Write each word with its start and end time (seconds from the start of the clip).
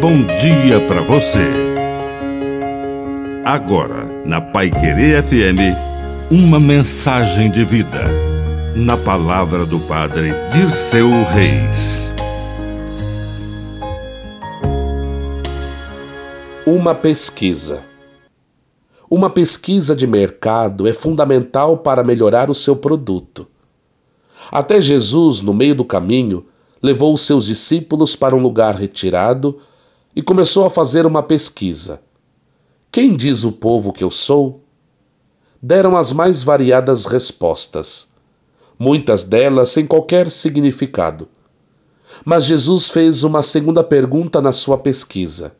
bom 0.00 0.22
dia 0.40 0.80
para 0.88 1.02
você. 1.02 1.44
Agora, 3.44 4.06
na 4.24 4.40
Pai 4.40 4.70
Querer 4.70 5.22
FM, 5.22 5.76
uma 6.30 6.58
mensagem 6.58 7.50
de 7.50 7.62
vida. 7.66 8.06
Na 8.74 8.96
palavra 8.96 9.66
do 9.66 9.78
Padre 9.80 10.32
Dirceu 10.54 11.10
Reis. 11.24 12.08
Uma 16.66 16.94
pesquisa. 16.94 17.82
Uma 19.10 19.28
pesquisa 19.28 19.94
de 19.94 20.06
mercado 20.06 20.88
é 20.88 20.94
fundamental 20.94 21.76
para 21.76 22.02
melhorar 22.02 22.48
o 22.48 22.54
seu 22.54 22.74
produto. 22.74 23.46
Até 24.50 24.80
Jesus, 24.80 25.42
no 25.42 25.52
meio 25.52 25.74
do 25.74 25.84
caminho, 25.84 26.46
levou 26.82 27.12
os 27.12 27.20
seus 27.20 27.44
discípulos 27.44 28.16
para 28.16 28.34
um 28.34 28.40
lugar 28.40 28.74
retirado 28.76 29.60
e 30.14 30.22
começou 30.22 30.64
a 30.64 30.70
fazer 30.70 31.06
uma 31.06 31.22
pesquisa. 31.22 32.02
Quem 32.90 33.16
diz 33.16 33.44
o 33.44 33.52
povo 33.52 33.92
que 33.92 34.02
eu 34.02 34.10
sou? 34.10 34.62
Deram 35.62 35.96
as 35.96 36.12
mais 36.12 36.42
variadas 36.42 37.06
respostas, 37.06 38.12
muitas 38.78 39.24
delas 39.24 39.70
sem 39.70 39.86
qualquer 39.86 40.28
significado. 40.30 41.28
Mas 42.24 42.44
Jesus 42.44 42.88
fez 42.88 43.22
uma 43.22 43.42
segunda 43.42 43.84
pergunta 43.84 44.40
na 44.40 44.52
sua 44.52 44.76
pesquisa: 44.76 45.54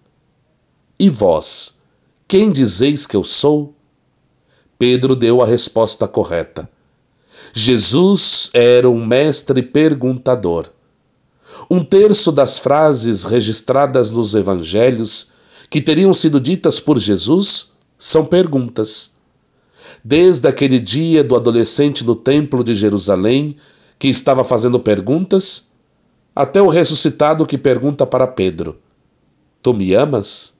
E 0.98 1.08
vós, 1.08 1.78
quem 2.26 2.50
dizeis 2.50 3.06
que 3.06 3.16
eu 3.16 3.24
sou? 3.24 3.74
Pedro 4.78 5.14
deu 5.14 5.42
a 5.42 5.46
resposta 5.46 6.08
correta. 6.08 6.68
Jesus 7.52 8.50
era 8.52 8.88
um 8.88 9.04
mestre 9.04 9.62
perguntador. 9.62 10.70
Um 11.68 11.82
terço 11.82 12.30
das 12.30 12.58
frases 12.58 13.24
registradas 13.24 14.10
nos 14.10 14.34
evangelhos 14.34 15.30
que 15.68 15.80
teriam 15.80 16.14
sido 16.14 16.40
ditas 16.40 16.80
por 16.80 16.98
Jesus 16.98 17.72
são 17.98 18.24
perguntas. 18.24 19.12
Desde 20.02 20.48
aquele 20.48 20.78
dia 20.78 21.22
do 21.22 21.36
adolescente 21.36 22.04
no 22.04 22.14
Templo 22.14 22.64
de 22.64 22.74
Jerusalém, 22.74 23.56
que 23.98 24.08
estava 24.08 24.42
fazendo 24.42 24.80
perguntas, 24.80 25.70
até 26.34 26.62
o 26.62 26.68
ressuscitado 26.68 27.44
que 27.44 27.58
pergunta 27.58 28.06
para 28.06 28.26
Pedro: 28.26 28.78
Tu 29.62 29.74
me 29.74 29.92
amas? 29.94 30.58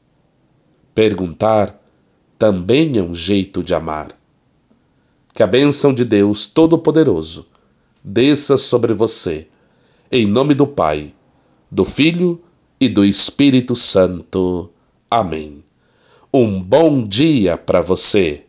Perguntar 0.94 1.80
também 2.38 2.98
é 2.98 3.02
um 3.02 3.14
jeito 3.14 3.62
de 3.62 3.74
amar. 3.74 4.08
Que 5.32 5.42
a 5.42 5.46
bênção 5.46 5.94
de 5.94 6.04
Deus 6.04 6.46
Todo-Poderoso 6.46 7.46
desça 8.02 8.56
sobre 8.56 8.92
você 8.92 9.46
em 10.12 10.26
nome 10.26 10.54
do 10.54 10.66
Pai, 10.66 11.14
do 11.70 11.84
Filho 11.84 12.42
e 12.80 12.88
do 12.88 13.04
Espírito 13.04 13.76
Santo. 13.76 14.68
Amém. 15.08 15.62
Um 16.34 16.60
bom 16.60 17.06
dia 17.06 17.56
para 17.56 17.80
você. 17.80 18.44